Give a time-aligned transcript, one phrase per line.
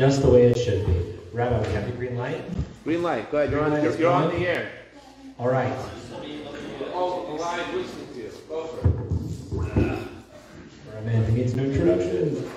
[0.00, 1.18] just the way it should be.
[1.34, 2.42] Rabbi, we have the green light.
[2.84, 3.30] Green light.
[3.30, 3.50] Go ahead.
[3.50, 4.72] You're, Green light you're, you're on the air.
[5.38, 5.76] All right.
[6.94, 8.32] Oh, alive listening to you.
[8.48, 9.98] Go for it.
[10.86, 12.50] For a man who needs no introduction.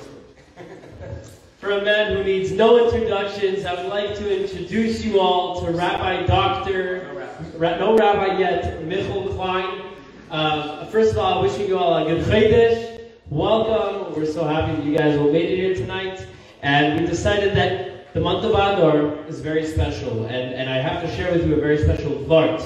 [1.59, 5.71] For a man who needs no introductions, I would like to introduce you all to
[5.71, 9.81] Rabbi Doctor, Ra- no Rabbi yet, Michael Klein.
[10.29, 13.01] Uh, first of all, wishing you all a good Chodesh.
[13.29, 14.13] Welcome.
[14.13, 16.27] We're so happy that you guys all made it here tonight.
[16.63, 21.01] And we decided that the month of Adar is very special, and, and I have
[21.01, 22.63] to share with you a very special vart.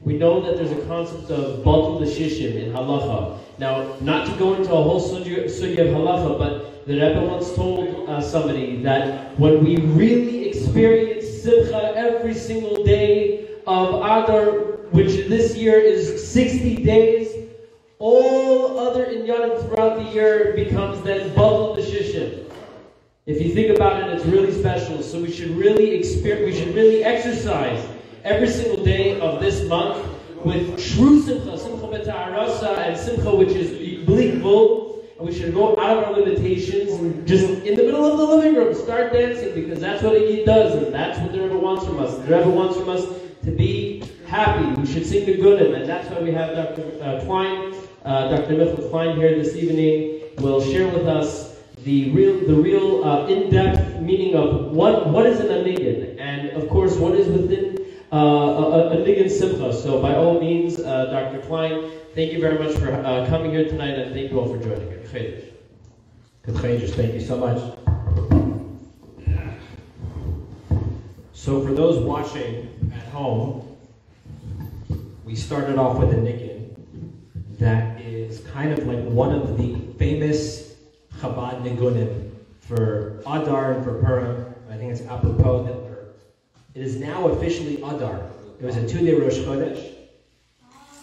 [0.00, 3.40] We know that there's a concept of batul shishim in halacha.
[3.58, 8.08] Now, not to go into a whole sugya, of halacha, but the Rebbe once told
[8.08, 14.52] uh, somebody that when we really experience simcha every single day of Adar,
[14.92, 17.48] which this year is 60 days,
[17.98, 22.51] all other inyanim throughout the year becomes then batul shishim.
[23.24, 25.00] If you think about it, it's really special.
[25.00, 27.86] So we should really experience, we should really exercise
[28.24, 30.04] every single day of this month
[30.44, 33.70] with true simcha, simcha b'ta'arasa, and simcha which is
[34.04, 35.04] believable.
[35.18, 38.24] And we should go out of our limitations and just in the middle of the
[38.24, 41.86] living room start dancing because that's what it does and that's what the Rebbe wants
[41.86, 42.16] from us.
[42.26, 43.04] The Rebbe wants from us
[43.44, 44.80] to be happy.
[44.80, 47.00] We should sing the Gunim, and that's why we have Dr.
[47.00, 47.72] Uh, Klein,
[48.04, 48.56] uh, Dr.
[48.56, 50.18] Michael Klein here this evening.
[50.38, 51.51] Will share with us
[51.84, 56.68] the real, the real uh, in-depth meaning of what what is an anigin, and of
[56.68, 57.78] course what is within
[58.12, 59.72] uh, a, a niggin simcha.
[59.72, 61.40] So by all means, uh, Dr.
[61.46, 64.62] Klein, thank you very much for uh, coming here tonight, and thank you all for
[64.62, 65.10] joining us.
[65.12, 67.60] Good Chodesh, thank you so much.
[71.32, 73.76] So for those watching at home,
[75.24, 76.74] we started off with a niggin
[77.58, 80.71] that is kind of like one of the famous
[81.22, 84.52] Chabad nigunim for Adar and for Purim.
[84.68, 85.76] I think it's apropos that
[86.74, 88.28] it is now officially Adar.
[88.60, 89.94] It was a two-day Rosh Chodesh.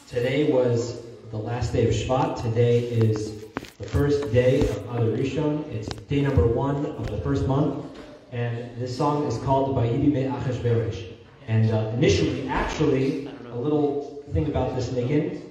[0.09, 2.41] Today was the last day of Shvat.
[2.41, 3.45] Today is
[3.77, 5.65] the first day of Adar Rishon.
[5.71, 7.85] It's day number one of the first month.
[8.33, 11.13] And this song is called Vayehi Bimei Achashverosh.
[11.47, 15.41] And uh, initially, actually, a little thing about this niggin,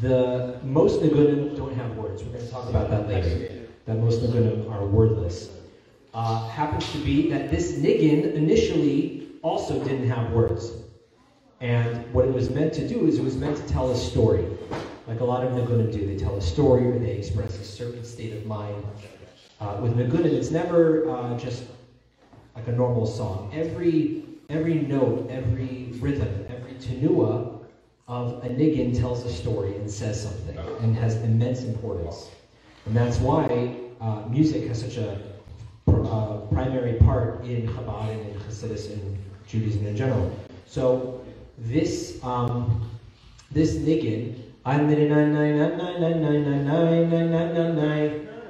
[0.00, 2.24] the most nigunim don't have words.
[2.24, 3.53] We're going to talk about that later.
[3.86, 5.50] That most nigunim are wordless.
[6.14, 10.72] Uh, happens to be that this niggin initially also didn't have words.
[11.60, 14.46] And what it was meant to do is it was meant to tell a story.
[15.06, 16.06] Like a lot of nigunim do.
[16.06, 18.82] They tell a story or they express a certain state of mind.
[19.60, 21.64] Uh, with nigunim, it's never uh, just
[22.54, 23.50] like a normal song.
[23.52, 27.60] Every every note, every rhythm, every tenua
[28.08, 32.30] of a niggin tells a story and says something and has immense importance.
[32.86, 35.18] And that's why uh, music has such a
[35.88, 40.30] uh, primary part in Chabad and in Hasidus and Judaism in general.
[40.66, 41.24] So
[41.58, 42.90] this um,
[43.52, 44.34] this niggin,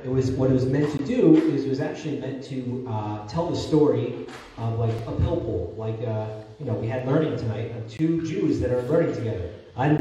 [0.04, 3.26] it was what it was meant to do is it was actually meant to uh,
[3.28, 4.26] tell the story
[4.58, 6.28] of like a pilpul, like uh,
[6.58, 9.50] you know we had learning tonight of two Jews that are learning together.
[9.76, 10.00] And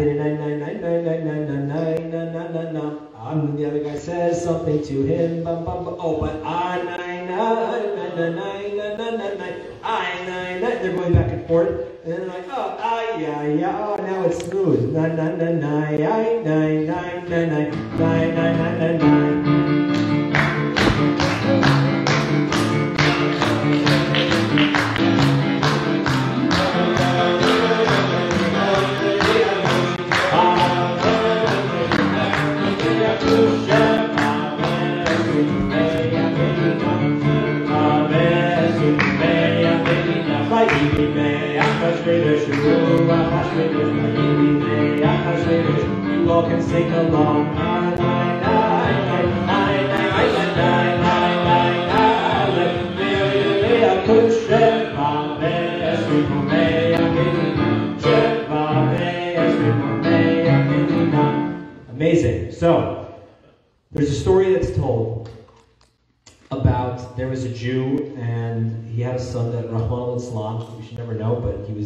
[3.18, 5.44] I'm not the other guy says something to him.
[5.44, 5.96] bum, bum, bum.
[5.98, 10.84] Oh, but I nine nine nine nine nine nine nine nine nine I nine nine.
[10.84, 11.70] They're going back and forth,
[12.04, 13.88] and then they're like, oh, ah, yeah, yeah.
[13.88, 14.94] Oh, now it's smooth.
[14.94, 19.63] Nine nine nine nine nine nine nine nine nine nine nine nine nine.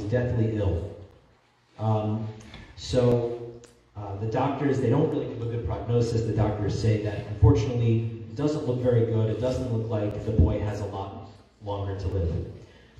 [0.01, 0.95] Was deathly ill.
[1.79, 2.27] Um,
[2.75, 3.51] so
[3.95, 6.21] uh, the doctors, they don't really give a good prognosis.
[6.21, 9.29] The doctors say that unfortunately it doesn't look very good.
[9.29, 11.31] It doesn't look like the boy has a lot
[11.63, 12.45] longer to live.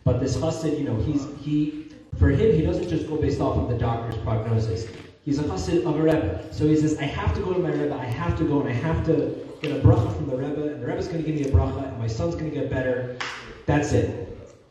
[0.03, 3.57] But this chassid, you know, he's he for him he doesn't just go based off
[3.57, 4.87] of the doctor's prognosis.
[5.23, 7.69] He's a chassid of a rebbe, so he says I have to go to my
[7.69, 7.93] rebbe.
[7.93, 10.81] I have to go and I have to get a bracha from the rebbe, and
[10.81, 13.17] the rebbe's going to give me a bracha, and my son's going to get better.
[13.65, 14.27] That's it.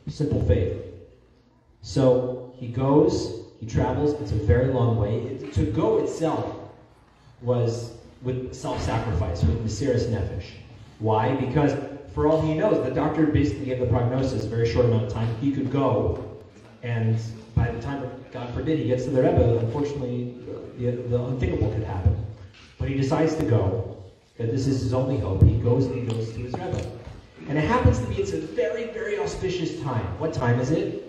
[0.08, 0.95] Simple faith.
[1.86, 5.18] So he goes, he travels, it's a very long way.
[5.18, 6.44] It- to go itself
[7.42, 7.92] was
[8.22, 10.46] with self sacrifice, with Mesiras Nefesh.
[10.98, 11.36] Why?
[11.36, 11.74] Because
[12.12, 15.12] for all he knows, the doctor basically gave the prognosis a very short amount of
[15.12, 15.28] time.
[15.40, 16.28] He could go,
[16.82, 17.16] and
[17.54, 18.02] by the time,
[18.32, 20.34] God forbid, he gets to the Rebbe, unfortunately,
[20.78, 22.16] the, the unthinkable could happen.
[22.80, 23.96] But he decides to go,
[24.38, 25.40] that this is his only hope.
[25.44, 26.82] He goes and he goes to his Rebbe.
[27.48, 30.04] And it happens to be, it's a very, very auspicious time.
[30.18, 31.05] What time is it?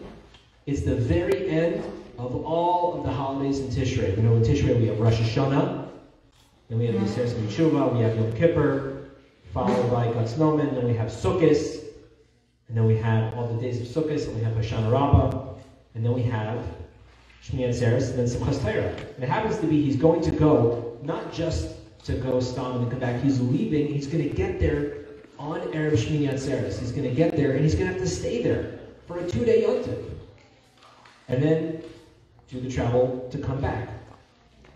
[0.67, 1.81] It's the very end
[2.19, 4.17] of all of the holidays in Tishrei.
[4.17, 5.87] You know, in Tishrei we have Rosh Hashanah,
[6.67, 9.05] then we have Seres Tshuva, we have Yom Kippur,
[9.53, 11.85] followed by Gatznomen, then we have Sukkot,
[12.67, 15.53] and then we have all the days of Sukkot, and we have Hoshana Rabbah,
[15.95, 16.61] and then we have
[17.41, 18.93] Shmini Atzeres, and then Simchas Torah.
[19.15, 22.91] And it happens to be he's going to go not just to go Stam and
[22.91, 23.21] come back.
[23.21, 23.87] He's leaving.
[23.87, 25.05] He's going to get there
[25.39, 26.77] on Erev Shmini Atzeres.
[26.77, 29.29] He's going to get there, and he's going to have to stay there for a
[29.29, 30.03] two-day yontif,
[31.27, 31.83] and then
[32.49, 33.89] do the travel to come back.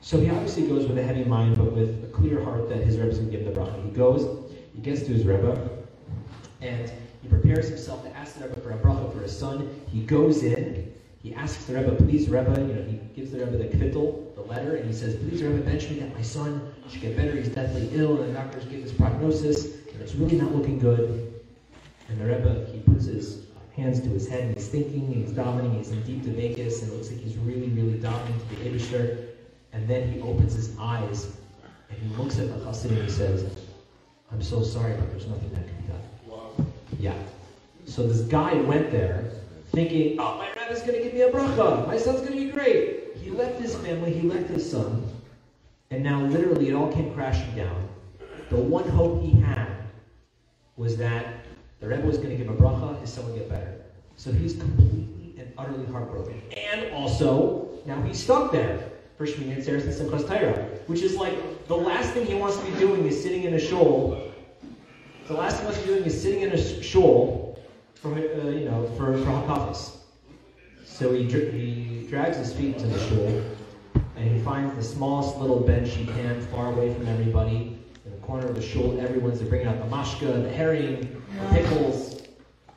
[0.01, 2.97] So he obviously goes with a heavy mind, but with a clear heart that his
[2.97, 3.83] Rebbe's going to give the bracha.
[3.85, 5.69] He goes, he gets to his Rebbe,
[6.59, 9.69] and he prepares himself to ask the Rebbe for a bracha for his son.
[9.91, 13.57] He goes in, he asks the Rebbe, please Rebbe, you know, he gives the Rebbe
[13.57, 17.01] the kvittel, the letter, and he says, please Rebbe, bench me that my son should
[17.01, 17.35] get better.
[17.35, 21.41] He's deathly ill, and the doctors gave this prognosis, and it's really not looking good.
[22.09, 23.40] And the Rebbe, he puts his
[23.75, 26.91] hands to his head, and he's thinking, and he's dominating, he's in deep debakus, and
[26.91, 29.27] it looks like he's really, really davening to the Abishter.
[29.73, 31.31] And then he opens his eyes,
[31.89, 33.55] and he looks at the chassid and he says,
[34.31, 36.01] I'm so sorry, but there's nothing that can be done.
[36.27, 36.51] Wow.
[36.99, 37.13] Yeah.
[37.85, 39.31] So this guy went there
[39.71, 41.87] thinking, oh, my Rebbe's going to give me a bracha.
[41.87, 43.15] My son's going to be great.
[43.15, 45.09] He left his family, he left his son,
[45.89, 47.87] and now literally it all came crashing down.
[48.49, 49.67] The one hope he had
[50.75, 51.40] was that
[51.81, 53.81] the Rebbe was going to give a bracha, his son would get better.
[54.15, 56.41] So he's completely and utterly heartbroken.
[56.55, 61.67] And also, now he's stuck there for Shmini Atzeres and Simchas Torah, which is like
[61.67, 64.31] the last thing he wants to be doing is sitting in a shul
[65.31, 67.57] the last thing he wants to be doing is sitting in a sh- shul
[67.95, 69.97] for, uh, you know, for, for Hakafis.
[70.83, 73.41] So he, he drags his feet into the shul,
[74.17, 77.80] and he finds the smallest little bench he can, far away from everybody.
[78.31, 82.21] Corner of the shul, everyone's they're bringing out the mashka, the herring, the pickles,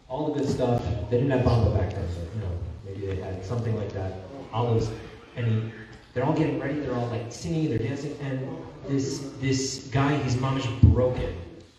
[0.09, 0.83] all the good stuff.
[1.11, 4.15] They didn't have bamba back then, but you know, maybe they had something like that.
[4.53, 4.91] Olives,
[5.37, 5.73] and he,
[6.13, 6.81] they're all getting ready.
[6.81, 8.49] They're all like singing, they're dancing, and
[8.89, 11.33] this this guy, he's mamish broken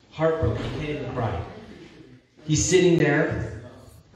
[0.10, 0.64] heartbroken.
[0.64, 1.38] He can't even cry.
[2.48, 3.62] He's sitting there,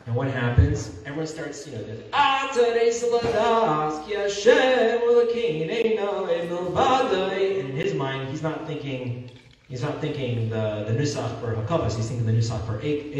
[0.05, 0.89] and what happens?
[1.05, 7.75] Everyone starts, you know, they're like, "Ah, today's Saladas, ki Hashem Elokeinu milvadai." And in
[7.75, 9.29] his mind, he's not thinking,
[9.69, 13.13] he's not thinking the, the nusach for Hakavas, he's thinking the nusach for E-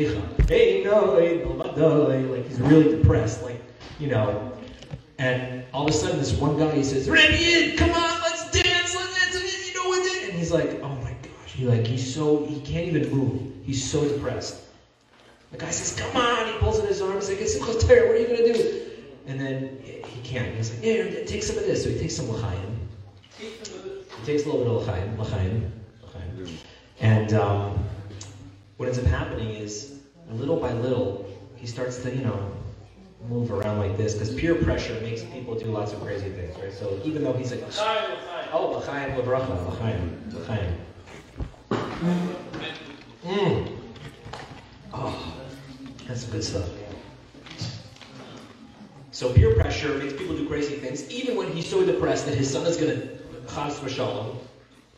[0.83, 2.29] milvadai.
[2.29, 3.61] Like, he's really depressed, like,
[3.99, 4.51] you know.
[5.17, 8.95] And all of a sudden, this one guy, he says, Rabbi, come on, let's dance,
[8.95, 10.23] let's dance, you know what.
[10.23, 13.41] And he's like, oh my gosh, he like, he's so, he can't even move.
[13.63, 14.61] He's so depressed.
[15.51, 18.27] The guy says, come on, he pulls in his arms, like, it's what are you
[18.27, 18.85] going to do?
[19.27, 20.55] And then he can't.
[20.55, 21.83] He's like, yeah, take some of this.
[21.83, 22.79] So he takes some l'chaim.
[23.37, 23.51] He
[24.25, 25.78] takes a little bit of l'chaim, l'chaim,
[26.99, 27.85] And um,
[28.77, 29.99] what ends up happening is,
[30.29, 31.25] little by little,
[31.55, 32.51] he starts to, you know,
[33.27, 36.73] move around like this because peer pressure makes people do lots of crazy things, right?
[36.73, 37.63] So even though he's like,
[38.51, 40.75] oh, l'chaim l'bracha, l'chaim, l'chaim.
[43.25, 43.71] Mm.
[44.93, 45.33] Oh,
[46.07, 46.69] that's some good stuff.
[49.11, 52.49] So peer pressure makes people do crazy things, even when he's so depressed that his
[52.49, 53.17] son is going to
[53.53, 54.37] chas v'shalom,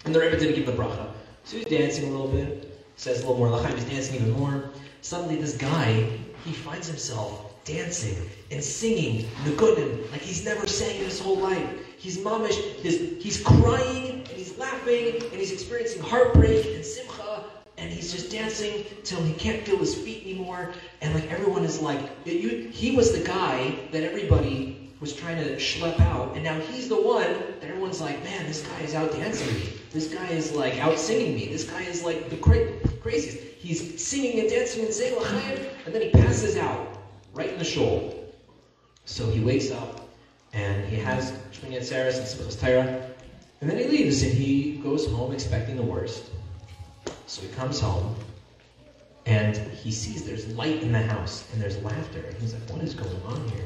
[0.06, 1.11] and the Rebbe didn't give the bracha.
[1.43, 4.69] So he's dancing a little bit, says a little more l'chaim, he's dancing even more.
[5.01, 6.07] Suddenly this guy,
[6.45, 8.17] he finds himself dancing
[8.50, 11.67] and singing nigunim like he's never sang in his whole life.
[11.98, 17.43] He's mamish, his, he's crying and he's laughing and he's experiencing heartbreak and simcha
[17.77, 20.74] and he's just dancing till he can't feel his feet anymore.
[21.01, 25.55] And like everyone is like, you, he was the guy that everybody was trying to
[25.55, 29.12] schlep out, and now he's the one that everyone's like, man, this guy is out
[29.12, 29.74] dancing me.
[29.91, 31.48] This guy is like out singing me.
[31.48, 33.39] This guy is like the cra- craziest.
[33.58, 37.00] He's singing and dancing and saying l'chaim, and then he passes out
[37.34, 38.31] right in the shul.
[39.05, 40.08] So he wakes up
[40.53, 43.10] and he has Shmini Atzeres and Simchas Torah,
[43.62, 46.29] and then he leaves and he goes home expecting the worst.
[47.25, 48.15] So he comes home
[49.25, 52.20] and he sees there's light in the house and there's laughter.
[52.20, 53.65] And he's like, what is going on here?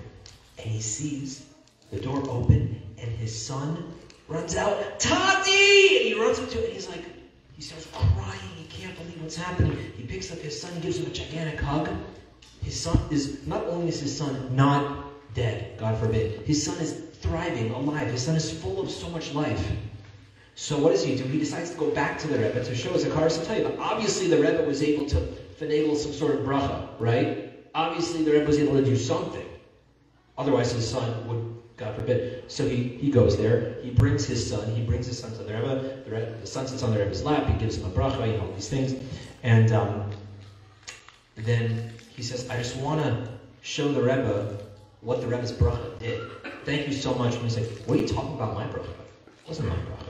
[0.57, 1.45] And he sees
[1.91, 3.93] the door open and his son
[4.27, 5.97] runs out, Tati!
[5.97, 7.05] And he runs up to it and he's like,
[7.53, 8.39] he starts crying.
[8.55, 9.77] He can't believe what's happening.
[9.95, 11.89] He picks up his son, gives him a gigantic hug.
[12.61, 16.93] his son is not only is his son not dead, God forbid, his son is
[17.21, 18.07] thriving, alive.
[18.07, 19.71] His son is full of so much life.
[20.55, 21.23] So what does he do?
[21.23, 24.27] He decides to go back to the Rebbe to show us a Karas But Obviously,
[24.27, 25.17] the Rebbe was able to
[25.59, 27.53] finagle some sort of bracha, right?
[27.75, 29.44] Obviously, the Rebbe was able to do something.
[30.37, 31.43] Otherwise, his son would,
[31.77, 32.43] God forbid.
[32.51, 33.77] So he, he goes there.
[33.81, 34.69] He brings his son.
[34.75, 36.01] He brings his son to the Rebbe.
[36.05, 37.47] The, the son sits on the Rebbe's lap.
[37.47, 38.95] He gives him a bracha, you know, all these things.
[39.43, 40.11] And um,
[41.35, 43.27] then he says, I just want to
[43.61, 44.57] show the Rebbe
[45.01, 46.21] what the Rebbe's bracha did.
[46.65, 47.35] Thank you so much.
[47.35, 48.89] And he's like, what are you talking about my bracha?
[49.27, 50.05] It wasn't my bracha.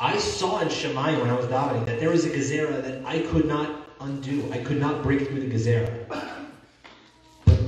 [0.00, 3.20] I saw in Shamayim when I was davening that there was a gezerah that I
[3.20, 4.50] could not undo.
[4.50, 6.41] I could not break through the gezerah.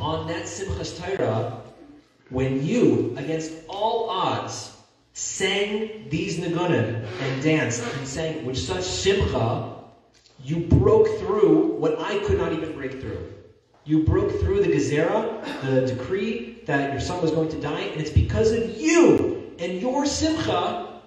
[0.04, 1.62] On that Simchas Torah,
[2.28, 4.76] when you, against all odds,
[5.14, 9.76] sang these nigunim and danced and sang with such simcha,
[10.42, 13.32] you broke through what I could not even break through.
[13.86, 17.98] You broke through the gezerah, the decree that your son was going to die, and
[17.98, 21.00] it's because of you and your simcha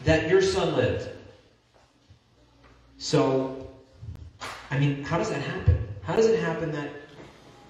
[0.00, 1.08] that your son lived.
[2.98, 3.70] So,
[4.72, 5.86] I mean, how does that happen?
[6.02, 6.90] How does it happen that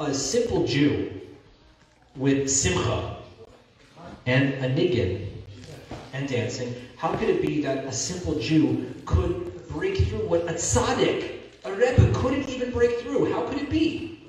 [0.00, 1.20] a simple Jew
[2.16, 3.16] with simcha
[4.26, 5.28] and a niggin
[6.12, 10.54] and dancing, how could it be that a simple Jew could break through what a
[10.54, 13.32] tzaddik a Rebbe couldn't even break through.
[13.32, 14.24] How could it be?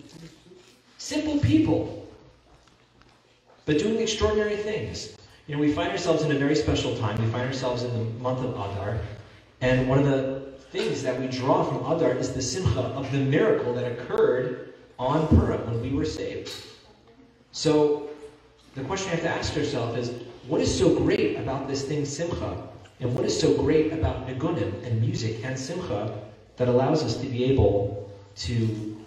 [0.98, 2.08] Simple people,
[3.66, 5.18] but doing extraordinary things.
[5.48, 7.22] You know, we find ourselves in a very special time.
[7.22, 9.00] We find ourselves in the month of Adar,
[9.62, 13.18] and one of the things that we draw from Adar is the simcha of the
[13.18, 14.73] miracle that occurred
[15.04, 16.50] on Purim when we were saved.
[17.52, 18.10] So,
[18.76, 20.12] the question you have to ask yourself is,
[20.48, 22.68] what is so great about this thing simcha,
[23.02, 26.18] and what is so great about nigunim and music and simcha
[26.56, 29.06] that allows us to be able to,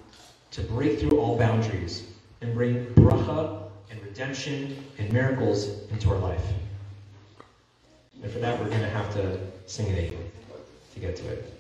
[0.51, 2.05] to break through all boundaries
[2.43, 6.45] and bring bracha and redemption and miracles into our life.
[8.23, 10.17] And for that, we're going to have to sing it eight
[10.95, 11.56] to get to it.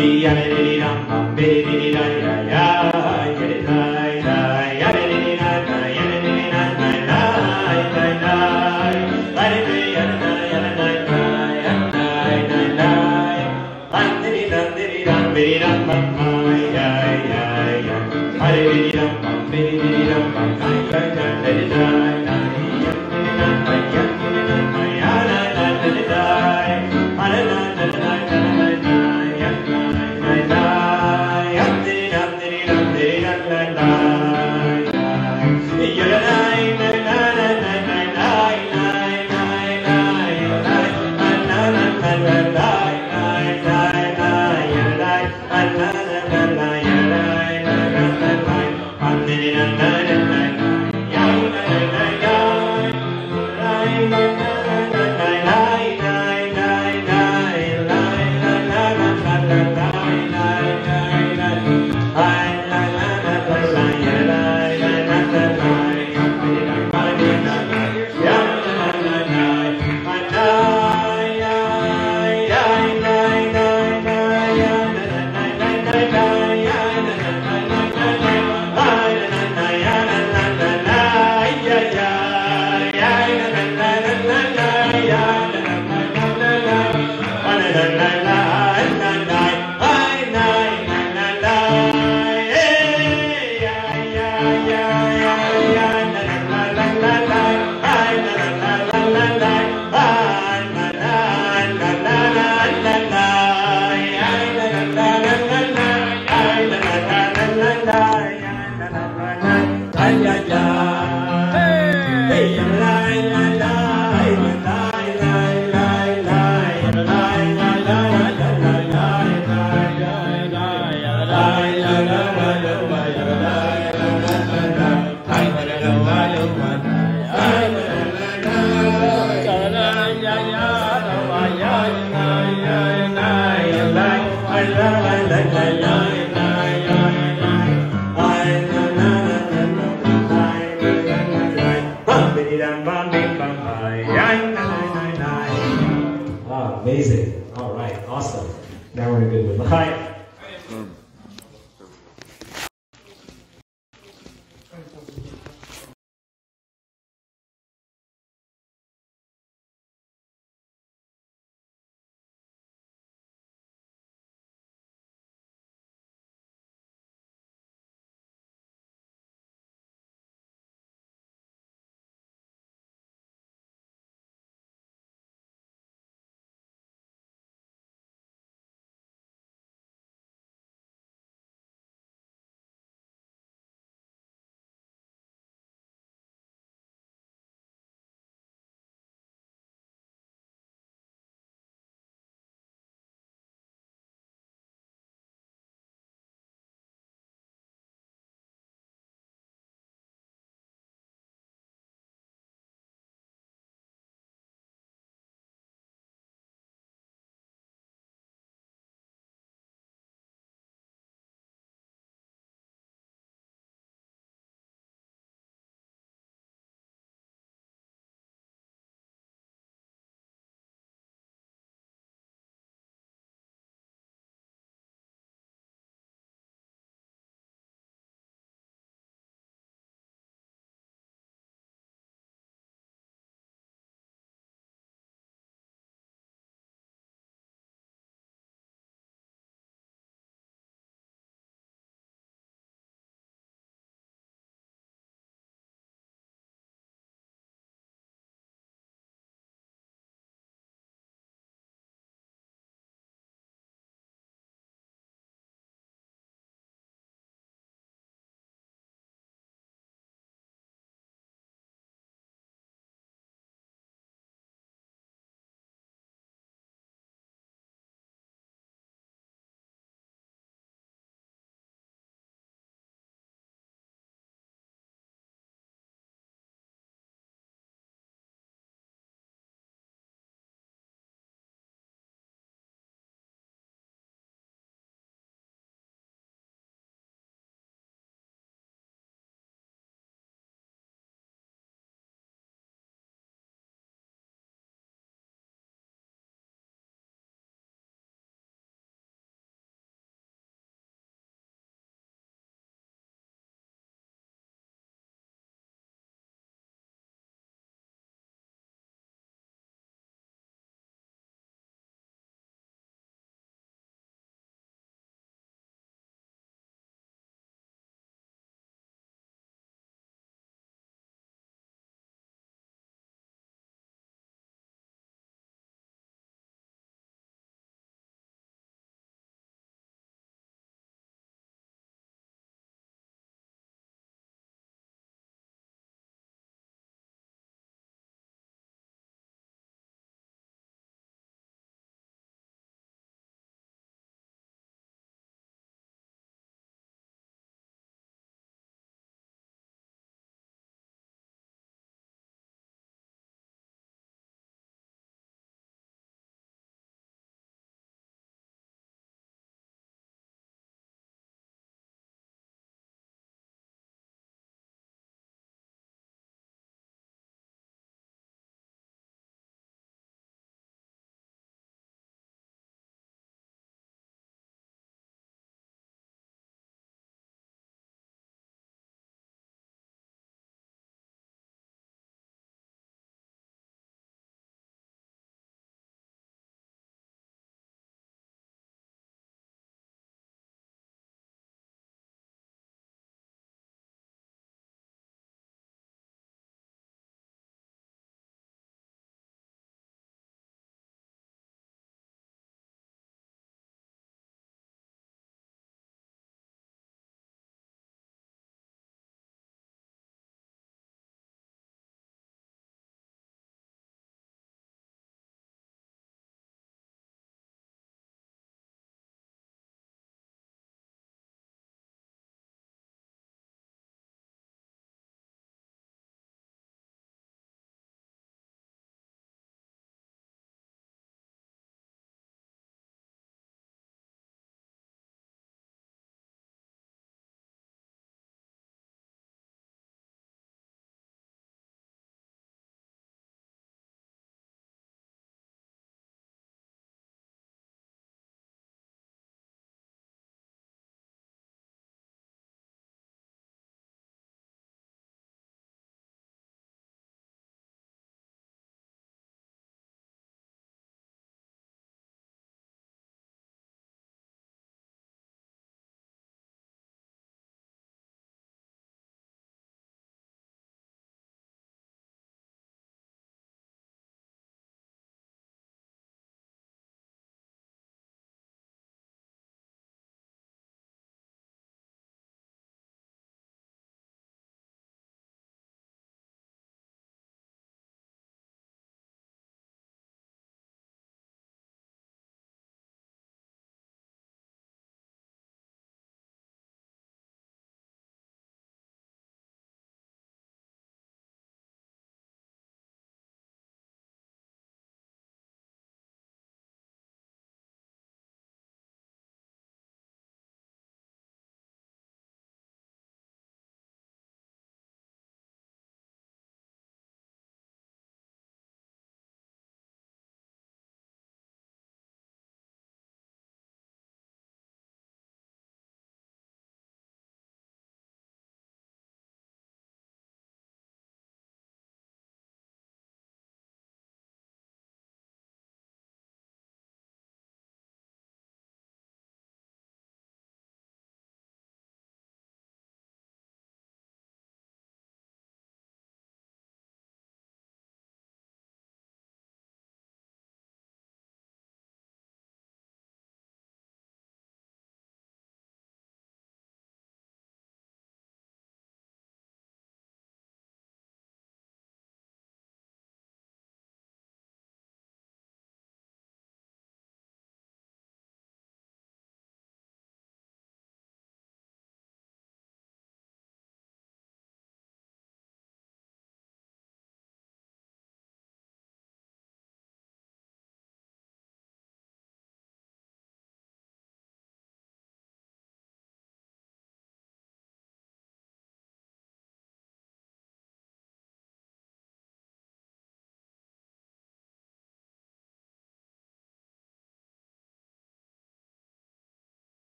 [0.00, 1.77] Ah,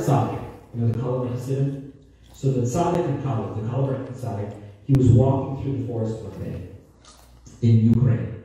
[0.00, 0.42] Tzaddik,
[0.74, 1.92] you know the Kaliver Hasidim?
[2.32, 4.54] So the Tzaddik and Kaliver, the Kaliver Tzaddik,
[4.86, 6.68] he was walking through the forest one day
[7.62, 8.42] in Ukraine.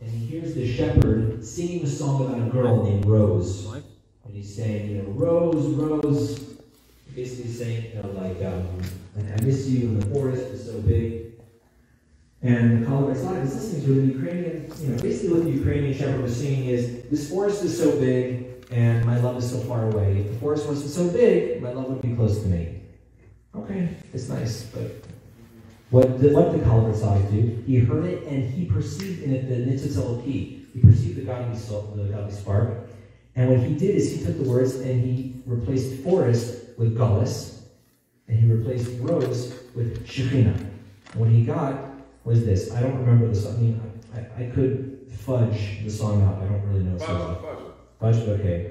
[0.00, 3.66] And he hears the shepherd singing a song about a girl named Rose.
[3.66, 6.38] And he's saying, you know, Rose, Rose.
[7.14, 8.78] Basically saying, you know, like, um,
[9.16, 11.32] I miss you, and the forest is so big.
[12.42, 15.94] And the Kaliver Tzaddik is listening to the Ukrainian, you know, basically what the Ukrainian
[15.98, 19.90] shepherd was singing is, this forest is so big, and my love is so far
[19.90, 20.18] away.
[20.18, 22.80] If the forest wasn't so big, my love would be close to me.
[23.54, 25.04] Okay, it's nice, but
[25.90, 27.62] what did, what did Kaliver Tzaddik do?
[27.66, 30.66] He heard it and he perceived in it the nitzitz Eloki.
[30.74, 32.88] He perceived the godly, soul, the godly spark.
[33.34, 37.62] And what he did is he took the words and he replaced forest with gullus,
[38.26, 40.56] and he replaced rose with shekhinah.
[41.12, 41.90] And what he got
[42.24, 42.70] was this.
[42.72, 43.56] I don't remember the song.
[43.56, 46.42] I, mean, I, I could fudge the song out.
[46.42, 46.98] I don't really know.
[46.98, 47.67] Fudge,
[48.00, 48.16] Punch?
[48.16, 48.70] Okay.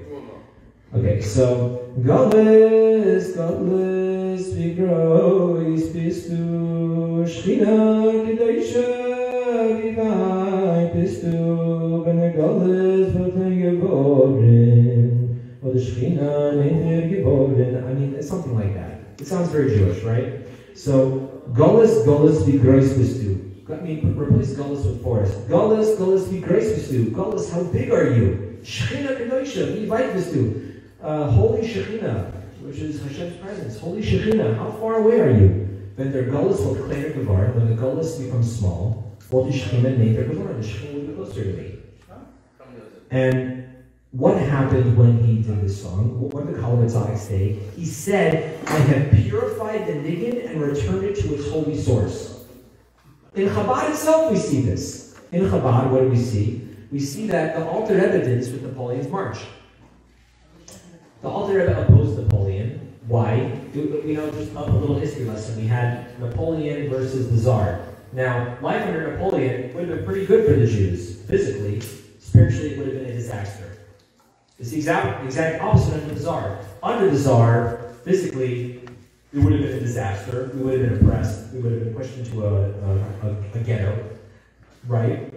[0.96, 6.30] Okay, so godless, godless, we grow, is pistu.
[6.30, 15.58] to Shechina, Kedoisha, Divine, peace to Ben Godless, what are you born?
[15.60, 17.84] What is Shechina, Neder geboren?
[17.84, 19.02] I mean, it's something like that.
[19.20, 20.48] It sounds very Jewish, right?
[20.74, 23.68] So, godless, godless, we grow, is pistu.
[23.68, 23.74] to.
[23.74, 25.50] I mean, replace godless with forest.
[25.50, 27.14] Godless, godless, we grow is pistu.
[27.14, 28.47] Godless, how big are you?
[28.68, 30.82] Shechina Kedosha, we invite this to.
[31.02, 33.80] Uh, Holy Shekhinah, which is Hashem's presence.
[33.80, 35.90] Holy Shekhinah, how far away are you?
[35.96, 40.26] When their gullus will declare Gavar, when the gullus becomes small, the Shekhinah name their
[40.26, 40.62] Gavar?
[40.62, 41.80] The Shekhinah will be closer to me.
[43.10, 43.64] And
[44.12, 46.20] what happened when he did this song?
[46.20, 47.60] What did the Kaliver Tzaddik say?
[47.76, 52.44] He said, I have purified the niggin and returned it to its holy source.
[53.34, 55.18] In Chabad itself, we see this.
[55.32, 56.67] In Chabad, what do we see?
[56.92, 59.40] We see that the Alter Rebbe did this with Napoleon's March.
[61.22, 62.96] The Alter Rebbe opposed Napoleon.
[63.08, 63.60] Why?
[63.74, 65.60] You know, just a little history lesson.
[65.60, 67.80] We had Napoleon versus the Tsar.
[68.14, 71.82] Now, life under Napoleon would have been pretty good for the Jews, physically.
[72.20, 73.78] Spiritually, it would have been a disaster.
[74.60, 76.60] It's the exact, exact opposite under the Tsar.
[76.82, 78.82] Under the Tsar, physically,
[79.34, 80.52] it would have been a disaster.
[80.54, 81.54] We would have been oppressed.
[81.54, 84.10] We would have been pushed into a, a, a, a ghetto,
[84.88, 85.34] right?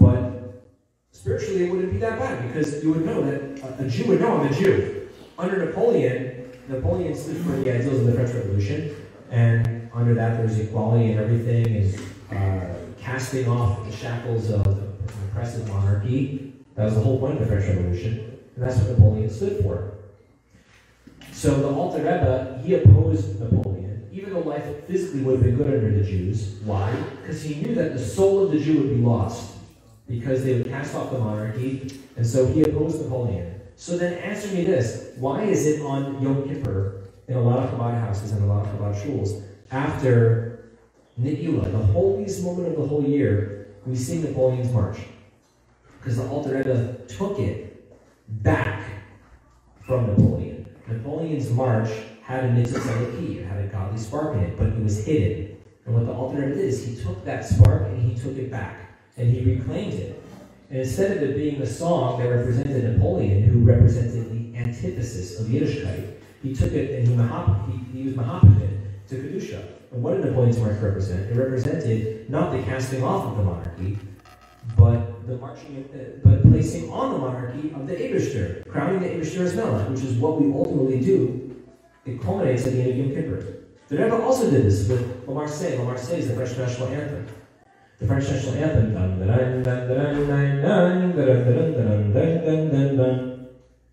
[0.00, 0.64] But
[1.12, 4.38] spiritually, it wouldn't be that bad because you would know that a, Jew would know
[4.38, 5.08] I'm a Jew.
[5.38, 8.96] Under Napoleon, Napoleon stood for the ideals of the French Revolution,
[9.30, 14.86] and under that, there's equality and everything, is uh, casting off the shackles of the
[15.30, 16.54] oppressive monarchy.
[16.76, 19.94] That was the whole point of the French Revolution, and that's what Napoleon stood for.
[21.32, 25.66] So the Alter Rebbe, he opposed Napoleon, even though life physically would have been good
[25.66, 26.56] under the Jews.
[26.64, 26.94] Why?
[27.20, 29.59] Because he knew that the soul of the Jew would be lost
[30.10, 33.60] because they would cast off the monarchy, and so he opposed Napoleon.
[33.76, 37.70] So then answer me this, why is it on Yom Kippur, in a lot of
[37.70, 40.72] Chabad houses and a lot of Chabad shuls, after
[41.18, 44.98] Ni'ilah, the holiest moment of the whole year, we sing Napoleon's March?
[45.98, 47.88] Because the Alter Rebbe took it
[48.42, 48.82] back
[49.86, 50.66] from Napoleon.
[50.88, 51.90] Napoleon's march
[52.22, 55.56] had a mitzvah Eloki, it had a godly spark in it, but it was hidden.
[55.86, 58.50] And what the Alter Rebbe did is he took that spark and he took it
[58.50, 58.89] back,
[59.20, 60.22] and he reclaimed it.
[60.70, 65.46] And instead of it being a song that represented Napoleon, who represented the antithesis of
[65.46, 68.78] Yiddishkeit, he took it and he, mahap, he, he used Mahapachid
[69.08, 69.62] to Kedusha.
[69.92, 71.30] And what did Napoleon's march represent?
[71.30, 73.98] It represented not the casting off of the monarchy,
[74.76, 79.40] but the marching, uh, but placing on the monarchy of the Eberster, crowning the Eberster
[79.40, 81.64] as Melech, which is what we ultimately do.
[82.06, 83.56] It culminates at the end of Yom Kippur.
[83.88, 85.78] The Rebbe also did this with La Marseillaise.
[85.78, 87.26] La Marseillaise is the French national anthem.
[88.00, 88.96] The French national anthem.
[88.96, 89.12] I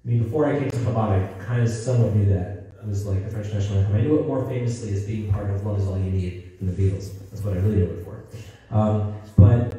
[0.09, 2.71] mean, before I came to Chabad, I kind of somewhat knew that.
[2.81, 3.95] It was like the French national anthem.
[3.97, 6.67] I knew it more famously as being part of Love is All You Need from
[6.67, 7.11] the Beatles.
[7.29, 8.23] That's what I really knew it for.
[8.71, 9.75] Um, but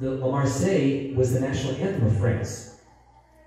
[0.00, 2.80] the La Marseillaise was the national anthem of France.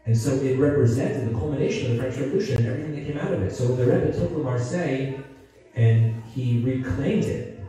[0.06, 3.32] And so it represented the culmination of the French Revolution and everything that came out
[3.32, 3.54] of it.
[3.54, 5.24] So the Rebbe took La Marseillaise
[5.76, 7.64] and he reclaimed it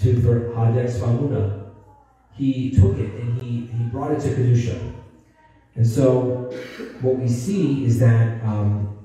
[0.00, 1.55] to for Hadex Famuna,
[2.36, 4.92] he took it and he, he brought it to Kedusha.
[5.74, 6.50] And so
[7.00, 8.96] what we see is that um,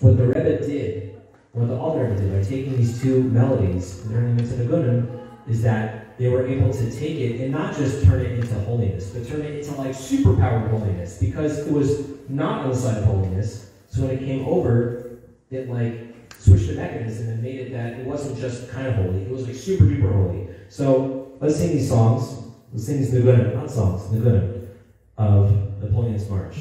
[0.00, 1.20] what the Rebbe did,
[1.52, 5.20] what the Alter Rebbe did by taking these two melodies and turning them into Nigunim,
[5.48, 9.10] is that they were able to take it and not just turn it into holiness,
[9.10, 13.04] but turn it into like superpowered holiness because it was not on the side of
[13.04, 13.70] holiness.
[13.88, 15.18] So when it came over,
[15.50, 19.22] it like switched the mechanism and made it that it wasn't just kind of holy,
[19.22, 20.48] it was like super duper holy.
[20.68, 22.36] So let's sing these songs.
[22.72, 24.68] Let's sing these Nigunim, not songs, Nigunim,
[25.16, 26.56] of Napoleon's March.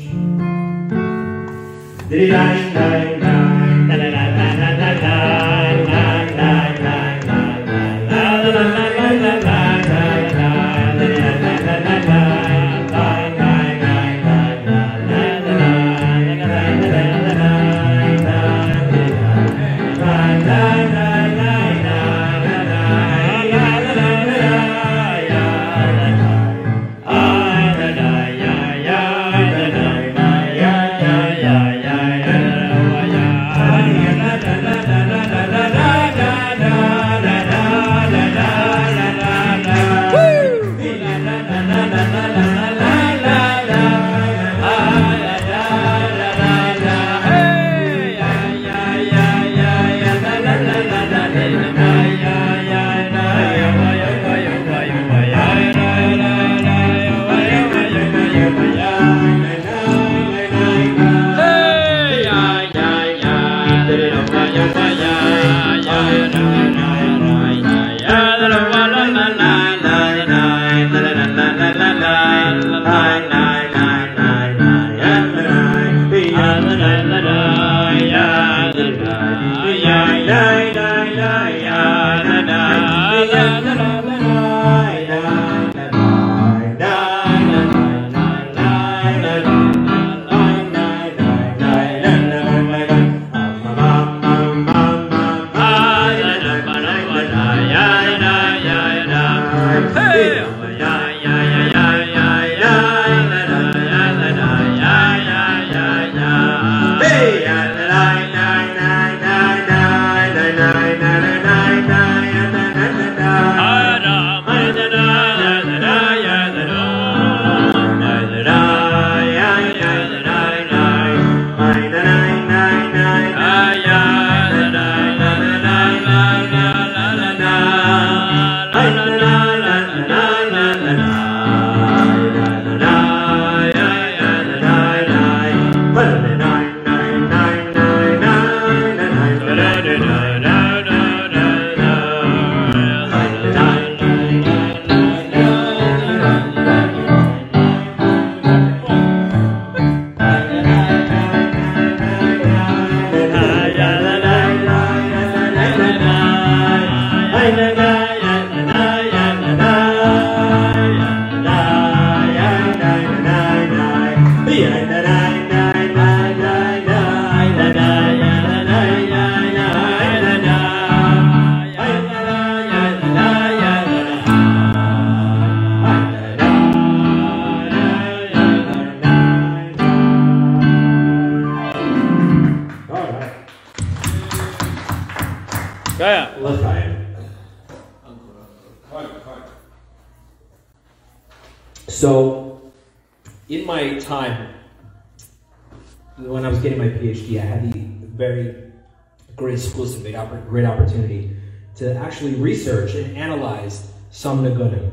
[202.68, 204.92] And analyze some Nigunim.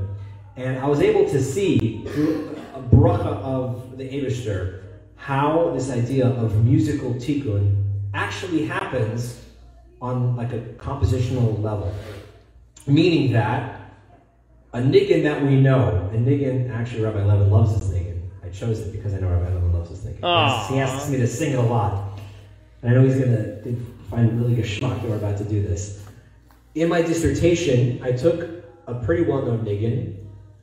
[0.56, 4.82] And I was able to see through a bracha of the Abishter
[5.16, 9.42] how this idea of musical tikkun actually happens
[10.00, 11.92] on like a compositional level.
[12.86, 13.80] Meaning that
[14.72, 18.20] a niggin that we know, a niggin, actually Rabbi Levin loves this niggin.
[18.44, 20.18] I chose it because I know Rabbi Levin loves this niggin.
[20.18, 20.78] He ah.
[20.78, 22.20] asks me to sing it a lot.
[22.82, 23.76] And I know he's going to
[24.10, 26.05] find really good schmuck that we're about to do this.
[26.76, 28.50] In my dissertation, I took
[28.86, 30.14] a pretty well-known niggin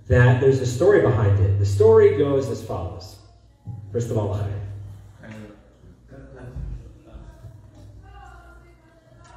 [0.08, 1.58] that there's a story behind it.
[1.58, 3.18] The story goes as follows.
[3.92, 4.40] First of all.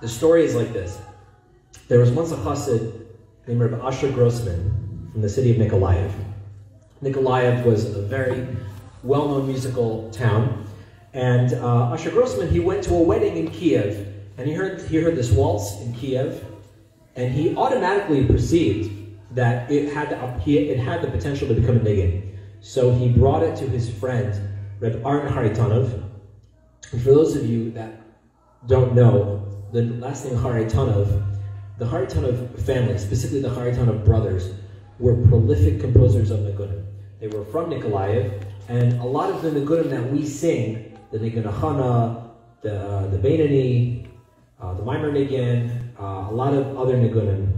[0.02, 0.98] The story is like this.
[1.88, 3.06] There was once a chassid
[3.46, 6.12] named Rabbi Asher Grossman from the city of Nikolaev.
[7.02, 8.46] Nikolaev was a very
[9.02, 10.66] well-known musical town,
[11.14, 14.98] and uh, Asher Grossman he went to a wedding in Kiev, and he heard he
[14.98, 16.44] heard this waltz in Kiev,
[17.16, 18.92] and he automatically perceived
[19.34, 22.36] that it had the, he, it had the potential to become a niggin.
[22.60, 24.32] So he brought it to his friend
[24.80, 26.02] Reb Aaron Haritonov.
[26.92, 28.00] And for those of you that
[28.66, 29.42] don't know,
[29.72, 31.22] the last name Haritonov
[31.78, 34.54] the Haritonov family, specifically the Haritonov brothers,
[34.98, 36.86] were prolific composers of Nigunim.
[37.20, 41.42] They were from Nikolaev, and a lot of the Nigunim that we sing, the Nigun
[41.44, 42.30] Hachana,
[42.62, 44.08] the, uh, the Beinoni,
[44.58, 47.52] uh, the Nigun, uh, a lot of other Nigunim,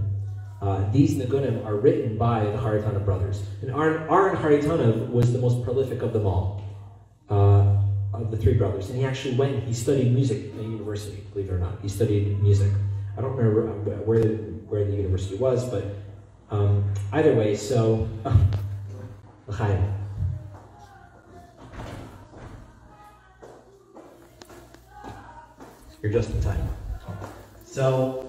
[0.61, 3.43] uh, these Nigunim are written by the Haritonov brothers.
[3.63, 6.65] And Aaron, Aaron was the most prolific of them all.
[7.31, 7.77] Uh,
[8.15, 9.63] of the three brothers, and he actually went.
[9.65, 11.23] He studied music at university.
[11.33, 12.73] Believe it or not, he studied music.
[13.17, 13.67] I don't remember
[14.03, 14.35] where the
[14.67, 15.85] where the university was, but
[16.51, 17.55] um, either way.
[17.55, 18.09] So.
[26.03, 26.69] You're just in time.
[27.65, 28.28] So,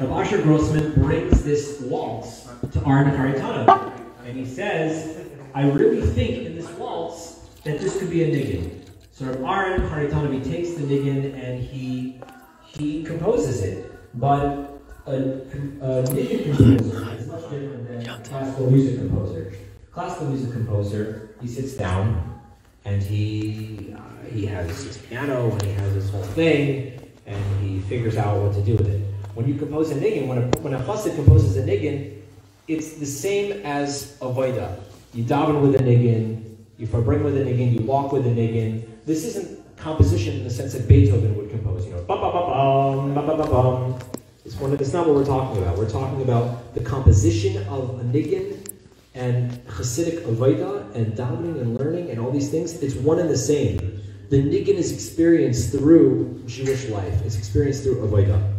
[0.00, 3.92] Rav Asher Grossman brings this waltz to Aaron Haritonov,
[4.24, 5.24] and he says,
[5.54, 8.88] I really think in this waltz that this could be a niggin.
[9.12, 12.20] So Rav Aaron Haritanavi takes the niggin and he
[12.66, 18.98] he composes it, but a, a niggin composer is much different than a classical music
[18.98, 19.52] composer.
[19.92, 22.40] Classical music composer, he sits down
[22.84, 27.80] and he uh, he has his piano and he has his whole thing and he
[27.82, 29.03] figures out what to do with it.
[29.34, 32.20] When you compose a niggin, when a when a chassid composes a niggin,
[32.68, 34.78] it's the same as a vaida.
[35.12, 38.86] You daven with a niggin, you farbring with a niggin, you walk with a niggin.
[39.06, 41.84] This isn't composition in the sense that Beethoven would compose.
[41.84, 44.00] You know, bum, bum, bum, bum, bum, bum, bum.
[44.44, 44.72] It's one.
[44.72, 45.78] Of, it's not what we're talking about.
[45.78, 48.68] We're talking about the composition of a niggin
[49.14, 52.82] and Hasidic avodah and davening and learning and all these things.
[52.82, 54.00] It's one and the same.
[54.30, 57.14] The niggin is experienced through Jewish life.
[57.24, 58.53] It's experienced through avodah.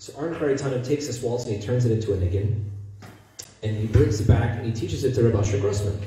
[0.00, 2.64] So Aaron Haritonov takes this waltz and he turns it into a niggin,
[3.62, 6.00] and he brings it back and he teaches it to Rabbi Asher Grossman.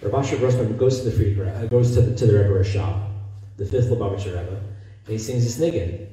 [0.00, 3.10] Rabbi Asher Grossman goes to the free, uh, goes to the, to the Rebbe Rashab,
[3.56, 6.06] the fifth Lubavitcher Rebbe, and he sings this niggin.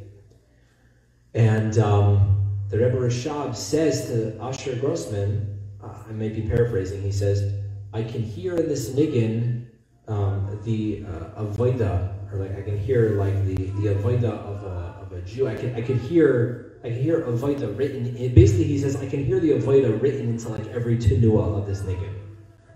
[1.35, 7.11] And um, the Rebbe Rashab says to Asher Grossman, uh, I may be paraphrasing, he
[7.11, 7.53] says,
[7.93, 9.67] I can hear in this niggin
[10.07, 14.95] um, the uh, avoida, or like I can hear like the, the avoida of a,
[14.99, 15.47] of a Jew.
[15.47, 18.13] I can I can hear I can hear avoida written.
[18.33, 21.81] Basically, he says I can hear the avoida written into like every tenua of this
[21.81, 22.13] niggin.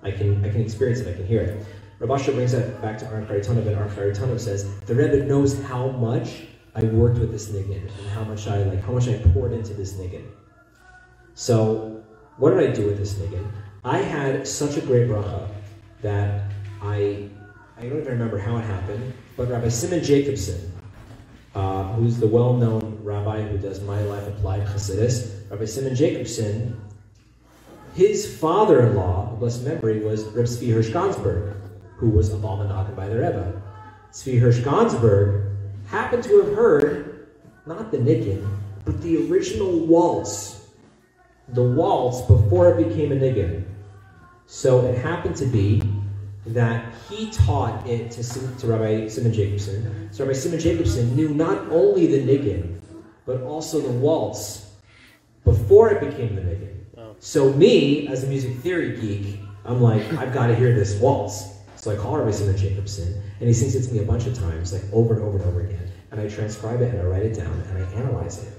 [0.01, 1.09] I can I can experience it.
[1.09, 1.65] I can hear it.
[1.99, 5.61] Reb Asher brings that back to Aaron Haritonov, and Aaron Haritonov says the Rebbe knows
[5.63, 6.43] how much
[6.75, 9.73] I worked with this niggin and how much I like how much I poured into
[9.73, 10.25] this niggin.
[11.33, 12.03] So
[12.37, 13.45] what did I do with this niggin?
[13.83, 15.49] I had such a great bracha
[16.01, 16.51] that
[16.81, 17.29] I
[17.77, 20.71] I don't even remember how it happened, but Rabbi Simon Jacobson,
[21.57, 26.79] uh, who's the well-known rabbi who does My Life Applied Chassidus, Rabbi Simon Jacobson,
[27.95, 31.55] his father-in-law, blessed memory, was Rabbi Zvi Hirsch Gansberg,
[31.95, 33.59] who was a Baal Menagen by the Rebbe.
[34.11, 37.27] Zvi Hirsch Gansberg happened to have heard
[37.65, 38.47] not the niggin,
[38.85, 40.67] but the original waltz,
[41.47, 43.63] the waltz before it became a niggin.
[44.45, 45.81] So it happened to be
[46.47, 50.09] that he taught it to, to Rabbi Simon Jacobson.
[50.11, 52.79] So Rabbi Simon Jacobson knew not only the niggin,
[53.25, 54.71] but also the waltz
[55.43, 56.75] before it became the niggin.
[56.97, 57.15] Oh.
[57.19, 61.55] So me, as a music theory geek, I'm like, I've got to hear this waltz.
[61.75, 64.37] So I call Rabbi Simon Jacobson, and he sings it to me a bunch of
[64.37, 65.91] times, like over and over and over again.
[66.11, 68.53] And I transcribe it and I write it down and I analyze it.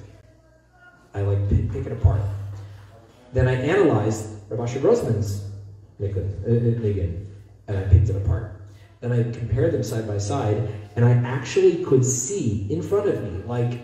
[1.14, 2.20] I like pick, pick it apart.
[3.32, 5.48] Then I analyzed Rabbi Asher Grossman's
[6.00, 7.27] niggin, uh, uh,
[7.68, 8.60] and I picked it apart.
[9.00, 13.22] Then I compared them side by side, and I actually could see in front of
[13.22, 13.80] me, like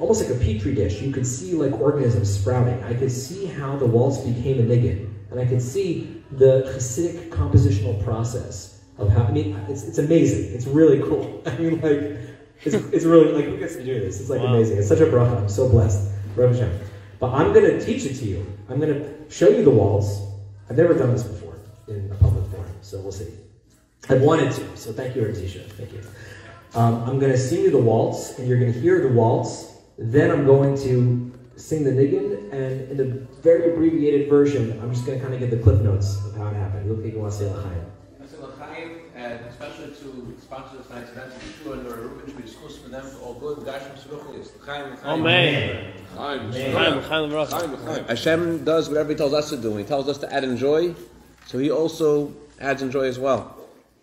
[0.00, 2.82] almost like a petri dish, you could see like organisms sprouting.
[2.84, 7.28] I could see how the waltz became a niggin, and I could see the Hasidic
[7.28, 9.24] compositional process of how.
[9.24, 10.54] I mean, it's, it's amazing.
[10.54, 11.42] It's really cool.
[11.46, 12.18] I mean, like,
[12.62, 14.20] it's, it's really like who gets to do this?
[14.20, 14.54] It's like wow.
[14.54, 14.78] amazing.
[14.78, 15.36] It's such a bracha.
[15.36, 16.12] I'm so blessed.
[16.36, 18.46] But I'm going to teach it to you.
[18.68, 20.20] I'm going to show you the waltz.
[20.70, 21.47] I've never done this before
[22.88, 23.28] so we'll see.
[24.08, 25.62] I've wanted to, so thank you, Artisha.
[25.72, 26.00] Thank you.
[26.74, 29.72] Um, I'm going to sing you the waltz, and you're going to hear the waltz.
[29.98, 33.04] Then I'm going to sing the niggin, and in a
[33.42, 36.48] very abbreviated version, I'm just going to kind of give the cliff notes of how
[36.48, 36.86] it happened.
[36.86, 37.84] You'll take want to say l'chaim.
[39.14, 41.32] And especially to sponsor this night's event,
[41.64, 43.58] to and Nora Rubin, we discuss for them for all good.
[43.66, 45.26] Gashim Suruchel is l'chaim, l'chaim.
[45.26, 45.92] Amen.
[48.06, 49.76] Hashem does whatever He tells us to do.
[49.76, 50.94] He tells us to add enjoy,
[51.46, 53.56] so He also adds in joy as well,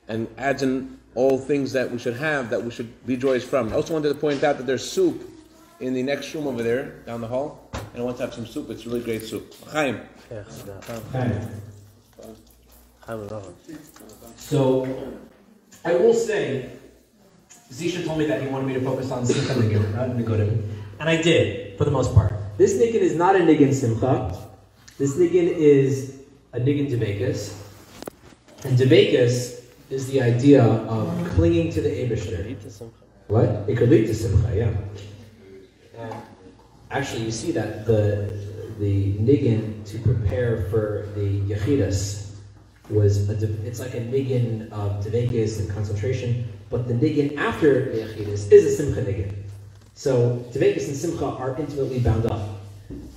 [0.07, 3.69] and adds in all things that we should have, that we should be joyous from.
[3.69, 5.31] I also wanted to point out that there's soup
[5.79, 8.45] in the next room over there, down the hall, and I want to have some
[8.45, 8.69] soup.
[8.69, 9.53] It's really great soup.
[9.71, 10.01] Chaim.
[14.37, 14.87] So,
[15.83, 16.71] I will say,
[17.71, 19.93] Zisha told me that he wanted me to focus on Simcha Niggin,
[20.99, 22.33] and I did, for the most part.
[22.57, 24.33] This Niggin is not a Niggin Simcha.
[24.97, 26.21] This Niggin is
[26.53, 27.53] a Niggin Debekus.
[28.65, 29.61] And Debekus
[29.91, 32.57] is the idea of clinging to the Abishter.
[33.27, 33.69] What?
[33.69, 34.73] It could lead to Simcha, yeah.
[35.97, 36.15] And
[36.89, 38.33] actually, you see that the
[38.79, 42.35] the niggin to prepare for the Yechidus
[42.89, 43.33] was a,
[43.65, 48.65] it's like a niggin of Devekas and concentration, but the niggin after the Yechidus is
[48.65, 49.33] a Simcha niggin.
[49.93, 52.49] So Devekas and Simcha are intimately bound up.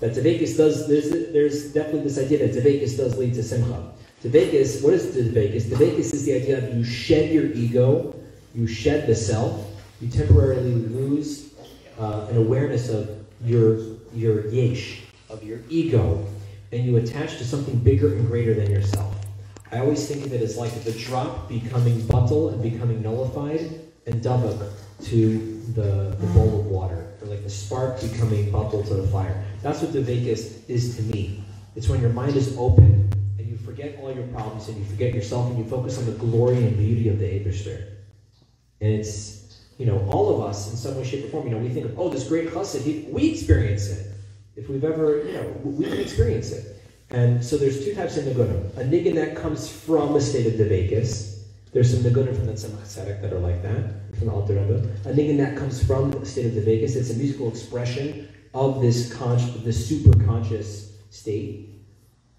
[0.01, 3.93] That Devekas does, there's, there's definitely this idea that Devekas does lead to Simcha.
[4.23, 5.65] Devekas, what is Devekas?
[5.65, 8.15] Devekas is the idea of you shed your ego,
[8.53, 9.65] you shed the self,
[10.01, 11.55] you temporarily lose
[12.01, 13.79] uh, an awareness of your,
[14.13, 16.27] your yesh, of your ego,
[16.73, 19.15] and you attach to something bigger and greater than yourself.
[19.71, 24.21] I always think of it as like the drop becoming batel and becoming nullified, and
[24.21, 24.73] davak
[25.05, 29.45] to the, the bowl of water, or like the spark becoming batel to the fire.
[29.63, 31.45] That's what the Vekas is to me.
[31.77, 33.08] It's when your mind is open
[33.69, 36.79] forget all your problems and you forget yourself and you focus on the glory and
[36.79, 37.97] beauty of the Abishter.
[38.81, 41.59] And it's, you know, all of us in some way, shape, or form, you know,
[41.59, 44.07] we think of, oh, this great chassid, we experience it.
[44.57, 46.77] If we've ever, you know, we can experience it.
[47.11, 48.75] And so there's two types of nigunim.
[48.79, 51.43] A nigun that comes from a state of devekis.
[51.73, 54.89] There's some nigunim from the Tzemach Tzedek that are like that, from the Alter Rebbe.
[55.05, 56.97] A nigun that comes from the state of devekis.
[56.97, 61.78] It's a musical expression of this con- this super conscious state.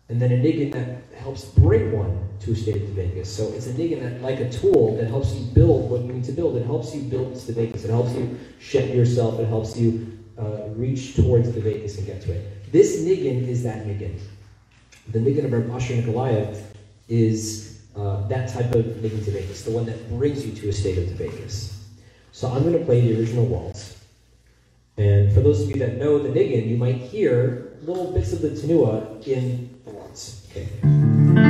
[0.10, 3.28] And then a nigun that helps bring one to a state of devekis.
[3.28, 6.24] So it's a nigun that, like a tool that helps you build what you need
[6.26, 6.57] to build.
[6.57, 7.86] It helps you build devekis.
[7.86, 9.39] It helps you shed yourself.
[9.39, 12.72] It helps you uh, reach towards the Vekas and get to it.
[12.72, 14.20] This niggin is that niggin.
[15.12, 16.60] The niggin of Reb Asher Nikolaev
[17.07, 20.74] is uh, that type of niggin to Vekas, the one that brings you to a
[20.74, 21.76] state of the Vekas.
[22.32, 23.97] So I'm going to play the original waltz.
[24.97, 28.41] And for those of you that know the niggin, you might hear little bits of
[28.41, 29.68] the tenua in
[30.12, 31.49] Okay.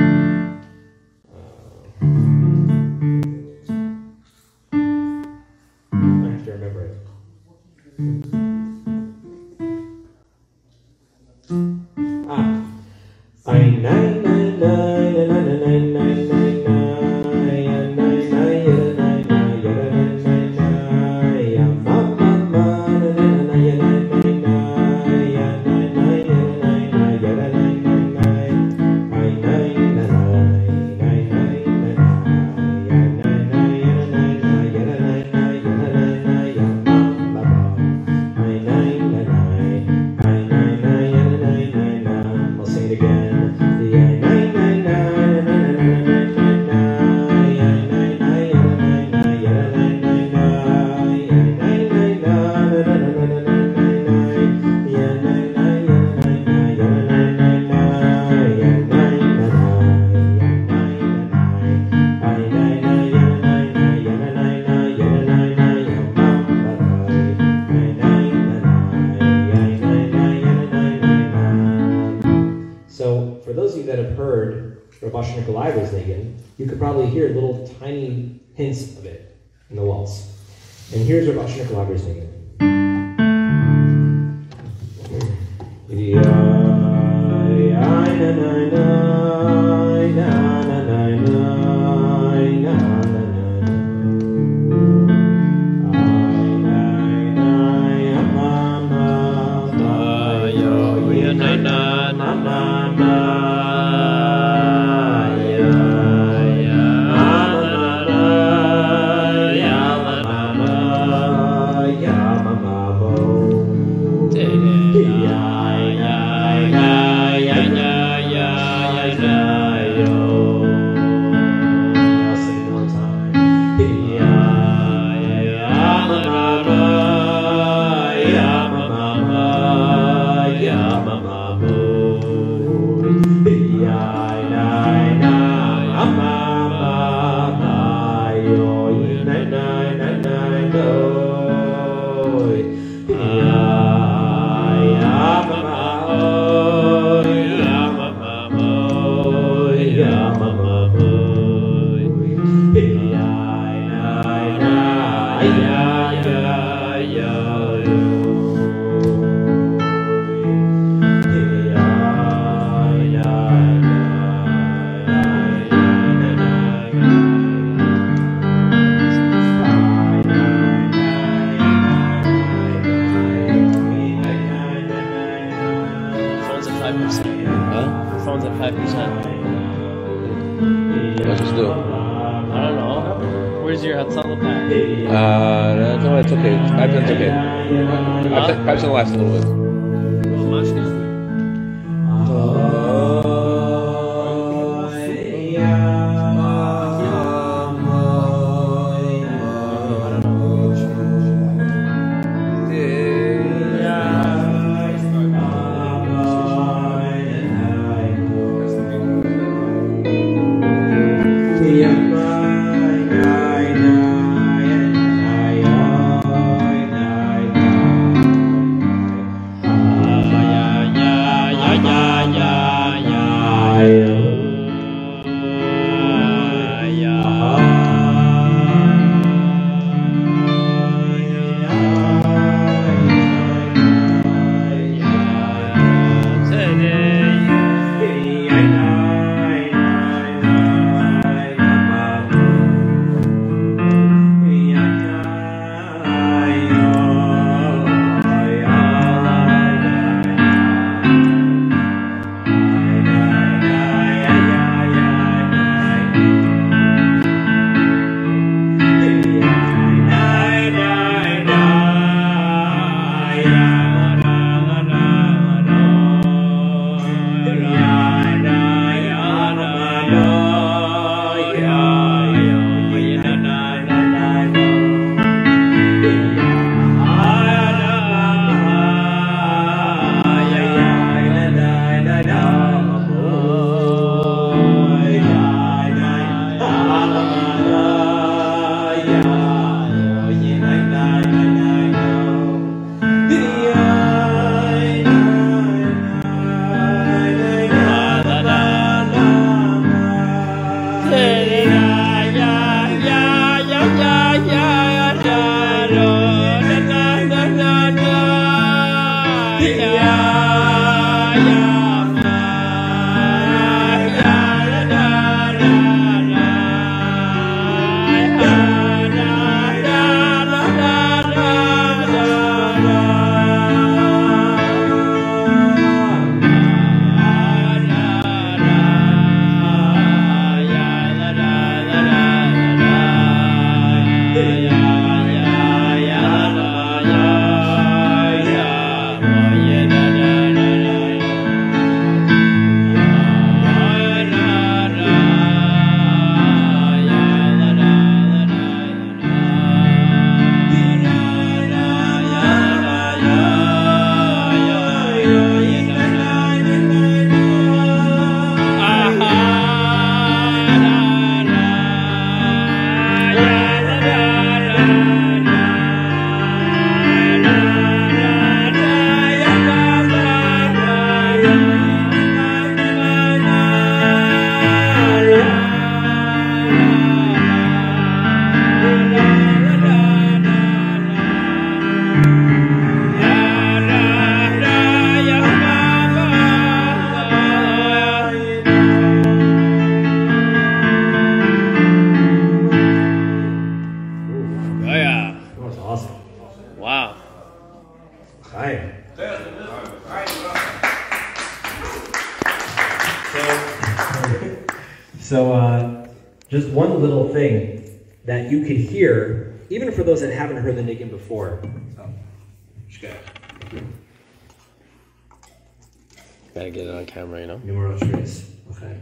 [416.99, 417.57] On camera, you know?
[417.63, 418.51] Numero tres.
[418.71, 418.97] Okay.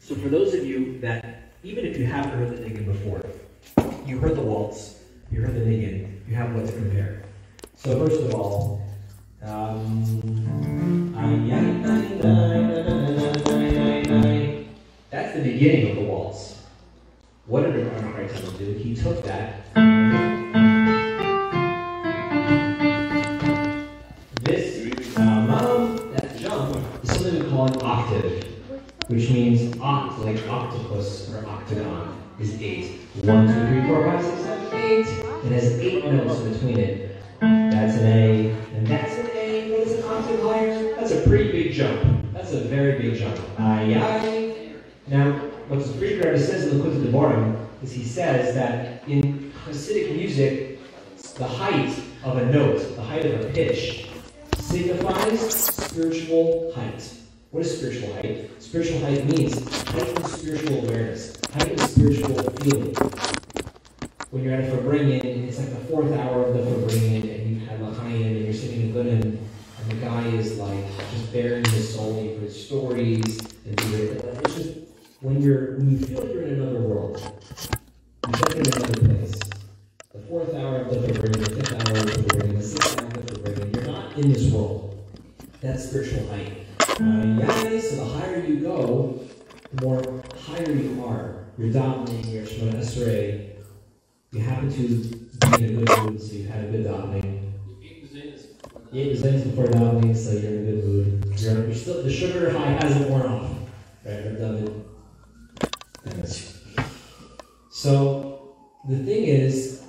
[0.00, 3.26] So for those of you that, even if you haven't heard the niggin before,
[4.06, 7.24] you heard the waltz, you heard the niggin, you have what to compare.
[7.76, 8.82] So first of all,
[9.42, 11.12] um,
[15.10, 16.62] that's the beginning of the waltz.
[17.46, 18.72] What did Arnold Kreitzer do?
[18.72, 20.07] He took that.
[29.08, 33.00] Which means oct, like octopus or octagon, is eight.
[33.22, 35.06] One, two, three, four, five, six, seven, eight.
[35.46, 37.16] It has eight notes between it.
[37.40, 39.70] That's an A, and that's an A.
[39.72, 40.94] What is an octave higher?
[40.96, 42.32] That's a pretty big jump.
[42.32, 43.38] That's a very big jump.
[43.58, 44.72] Ah, aye, aye.
[45.06, 45.32] Now,
[45.68, 50.80] what the Rebbe says in the Likutei Devarim is he says that in Hasidic music,
[51.36, 54.08] the height of a note, the height of a pitch,
[54.58, 57.17] signifies spiritual height.
[57.50, 58.62] What is spiritual height?
[58.62, 59.56] Spiritual height means
[59.88, 62.94] heightened spiritual awareness, heightened spiritual feeling.
[64.30, 67.66] When you're at a Farbrengen, it's like the fourth hour of the Farbrengen, and you've
[67.66, 71.94] had L'chaim, and you're sitting in Gooden, and the guy is like just bearing his
[71.94, 74.74] soul, you've stories, and it's just
[75.22, 77.18] when you're when you feel like you're in another world,
[78.28, 79.40] you're in another place.
[80.12, 83.06] The fourth hour of the Farbrengen, the fifth hour of the Farbrengen, the sixth hour
[83.06, 85.02] of the Farbrengen, you're not in this world.
[85.62, 86.67] That's spiritual height.
[86.88, 89.20] Yeah, so the higher you go,
[89.72, 91.46] the more higher you are.
[91.58, 93.50] You're davening, you're Esrei.
[94.32, 97.52] You happen to be in a good mood, so you've had a good davening.
[98.90, 101.40] You ate Zanis before davening, so you're in a good mood.
[101.40, 103.50] You're, you're still, the sugar high hasn't worn off.
[104.04, 104.84] Right, Reb David?
[107.70, 108.56] So,
[108.88, 109.82] the thing is,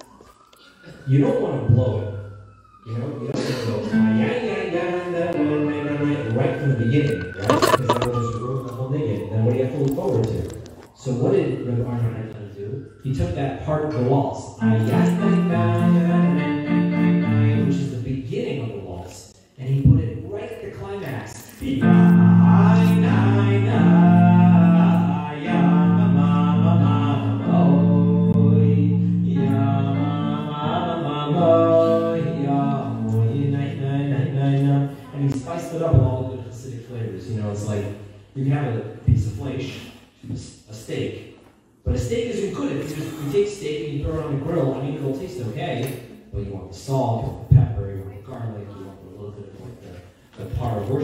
[1.07, 2.18] you don't want to blow it.
[2.89, 6.75] You know, you "Ah, yeah, yeah, yeah, da, da, da, da, da," right from the
[6.85, 7.35] beginning, right?
[7.37, 9.29] Because that will just ruin the whole thing.
[9.29, 10.39] Then what do you have to look forward to?
[10.95, 12.91] So what did Rabbi Arnold do?
[13.03, 14.57] He took that part of the waltz,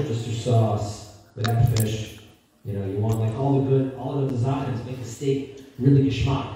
[0.06, 2.20] par Worcestershire sauce with that fish.
[2.64, 5.64] You know, you want like all the good, all of the to make the steak
[5.80, 6.56] really geschmack.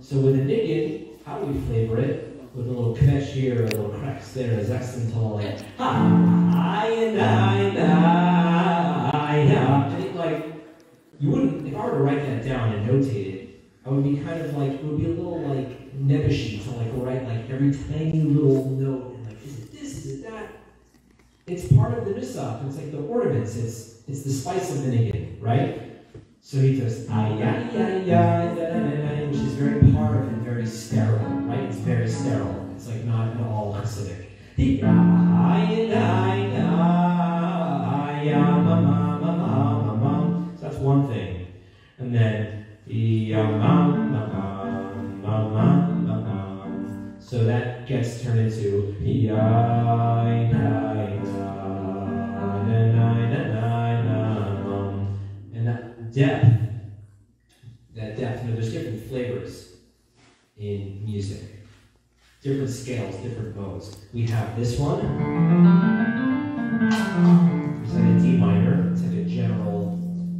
[0.00, 2.24] So with a niggin, how do we flavor it?
[2.54, 7.56] With a little kvetch here, a little cracks there, a zexantol, like, ah, and I,
[7.56, 9.86] and I, yeah.
[9.86, 10.46] I think like,
[11.20, 14.16] you wouldn't, if I were to write that down and notate it, I would be
[14.16, 17.72] kind of like, it would be a little like nebbishy to like write like every
[17.72, 20.48] tiny little note and like, is it this, is it that?
[21.50, 24.90] It's part of the nusach, it's like the ornaments, it's it's the spice of the
[24.90, 25.80] niggin, right?
[26.42, 30.26] So he does ay ay ay ay, da, da, da, da, which is very part
[30.28, 31.60] and very sterile, right?
[31.60, 32.68] It's very sterile.
[32.76, 34.26] It's like not at all Hasidic.
[34.56, 34.80] The.
[40.56, 41.46] So that's one thing.
[41.98, 42.58] And then.
[47.20, 48.96] So that gets turned into
[56.18, 56.46] depth,
[57.94, 59.76] that depth, you know, there's different flavors
[60.56, 61.44] in music,
[62.42, 63.96] different scales, different modes.
[64.12, 64.98] We have this one.
[67.84, 68.90] It's like a D minor.
[68.90, 69.96] It's like a general,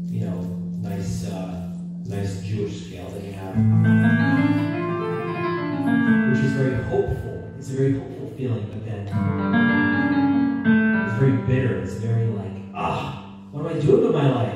[0.06, 0.40] you know,
[0.82, 1.70] nice, uh,
[2.06, 3.54] nice Jewish scale that you have,
[6.28, 7.54] which is very hopeful.
[7.56, 9.06] It's a very hopeful feeling, but then
[11.06, 11.78] it's very bitter.
[11.82, 14.47] It's very like, ah, what am I doing with my life?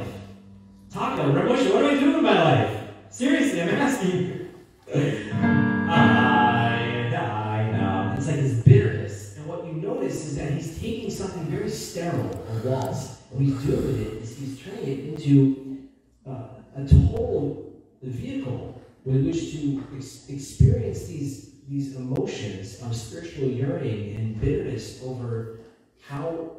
[13.39, 15.89] He's doing with it is he's turning it into
[16.27, 17.73] uh, a total
[18.03, 25.61] vehicle with which to ex- experience these these emotions of spiritual yearning and bitterness over
[26.07, 26.51] how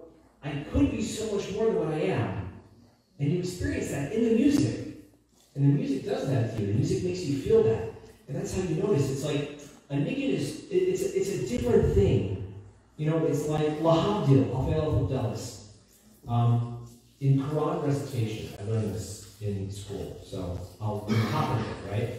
[0.43, 2.49] I could be so much more than what I am.
[3.19, 4.97] And you experience that in the music.
[5.55, 6.67] And the music does that to you.
[6.67, 7.91] The music makes you feel that.
[8.27, 9.11] And that's how you notice.
[9.11, 9.59] It's like
[9.89, 12.53] a niggin is it's a, it's a different thing.
[12.97, 15.62] You know, it's like lahavdil, avel dallas.
[16.27, 16.85] Um,
[17.19, 22.09] in Quran recitation, I learned this in school, so I'll be hop it, right?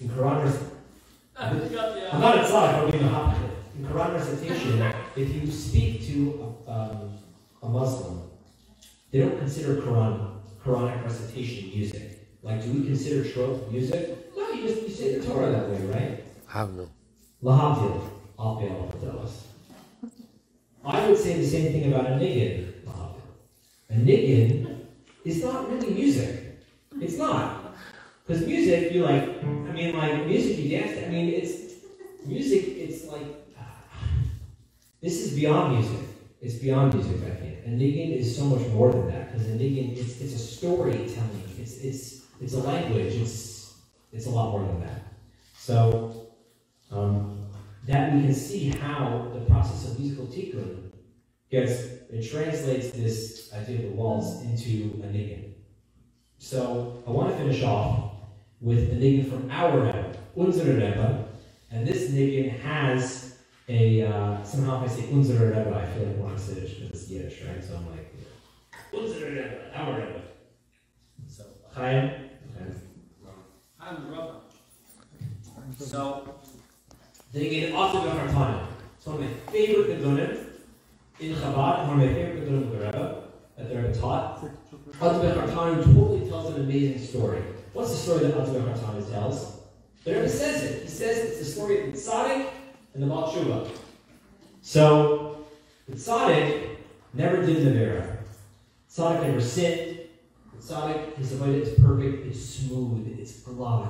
[0.00, 0.76] In Quran recitation,
[2.12, 3.36] I'm not inside, I'm being a hop
[3.78, 4.82] In Quran recitation,
[5.16, 7.18] if you speak to a, um,
[7.62, 8.22] a Muslim,
[9.10, 12.28] they don't consider Quran Quranic recitation music.
[12.42, 14.36] Like, do we consider trope music?
[14.36, 16.24] No, you just you say the Torah that way, right?
[16.48, 16.88] Have no.
[17.42, 19.44] Lahavdil, I'll be all of us.
[20.84, 22.72] I would say the same thing about a niggin.
[23.90, 24.86] A niggin
[25.24, 26.60] is not really music.
[27.00, 27.74] It's not.
[28.26, 30.98] Because music, you like, I mean, like, music you dance.
[31.04, 31.74] I mean, it's,
[32.26, 33.56] music, it's like,
[35.00, 36.06] this is beyond music.
[36.42, 37.58] It's beyond music, I think.
[37.64, 39.32] A niggin is so much more than that.
[39.32, 41.42] Because a niggin, it's, it's a storytelling.
[41.58, 43.14] It's, it's, it's a language.
[43.14, 43.74] It's,
[44.12, 45.02] it's a lot more than that.
[45.56, 46.28] So,
[46.90, 47.46] um,
[47.86, 50.90] that we can see how the process of musical tikkun
[51.50, 51.72] gets,
[52.10, 55.52] it translates this idea of the waltz into a niggin.
[56.38, 58.12] So I want to finish off
[58.60, 61.24] with a niggin from our Rebbe, Unzer Rebbe,
[61.70, 63.38] and this niggin has
[63.68, 67.42] a, uh, somehow if I say Unzer Rebbe, I feel like Hasidic because it's Yiddish,
[67.42, 67.62] right?
[67.62, 68.14] So I'm like,
[68.92, 70.22] Unzer Rebbe, our Rebbe.
[71.26, 71.44] So,
[71.74, 72.28] Chaim?
[73.80, 74.40] I'm Rava.
[75.78, 76.34] So,
[77.32, 78.66] Then again, also got our time.
[78.96, 80.47] It's one of my favorite Gedonim
[81.20, 83.22] in Chabad, one of my favorite the Rebbe,
[83.56, 84.44] that the Rebbe taught.
[85.00, 87.42] Atzvech Hartanim totally tells an amazing story.
[87.72, 89.60] What's the story that Atzvech Hartanim tells?
[90.04, 90.82] The Rebbe says it.
[90.82, 92.48] He says it's the story of the Tzaddik
[92.94, 93.68] and the Baal.
[94.62, 95.46] So,
[95.88, 96.76] the Tzaddik
[97.14, 98.18] never did the Vera.
[98.90, 99.98] Tzaddik never sinned.
[100.60, 103.88] Tzaddik, his avodah is perfect, it's smooth, it's glad.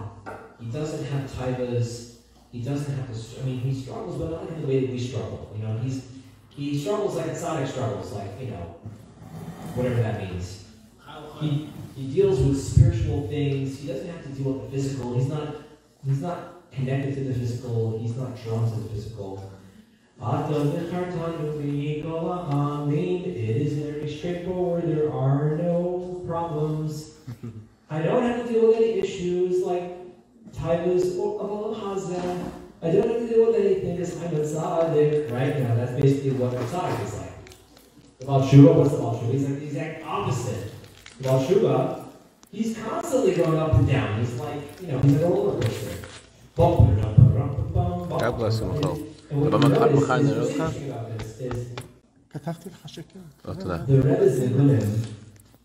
[0.60, 2.16] He doesn't have taivas.
[2.52, 3.40] He doesn't have to.
[3.40, 5.52] I mean, he struggles, but not in the way that we struggle.
[5.56, 6.04] You know, he's
[6.58, 8.74] he struggles like a Sonic struggles, like you know,
[9.74, 10.64] whatever that means.
[11.40, 13.78] He he deals with spiritual things.
[13.78, 15.14] He doesn't have to deal with the physical.
[15.16, 15.54] He's not
[16.04, 17.98] he's not connected to the physical.
[18.00, 19.52] He's not drawn to the physical.
[23.40, 24.88] It is very straightforward.
[24.88, 27.14] There are no problems.
[27.90, 29.96] I don't have to deal with any issues like
[30.52, 32.57] Taivas or Aval Hazeh.
[32.81, 35.53] I don't have to deal with anything because I'm a tzaddik, right?
[35.63, 37.35] Now that's basically what a tzaddik is like.
[38.19, 39.31] The Baal Shuba, what's the Baal Shuba?
[39.33, 40.63] He's like the exact opposite.
[41.17, 42.05] The Baal Shuba,
[42.51, 44.19] he's constantly going up and down.
[44.19, 45.95] He's like, you know, he's a roller coaster.
[46.55, 48.97] God bless him, Michael.
[49.31, 50.59] And what אבל the מנכ"ל Rebbe is- מוכן is לראות אותך?
[50.59, 51.57] interesting about this is
[52.29, 53.19] כתבתי לך שכן.
[53.45, 53.77] לא, תודה.
[53.87, 54.49] the Rebbe's in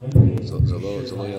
[0.02, 1.38] I'm pretty זה- זה לא- זה לא יהיה.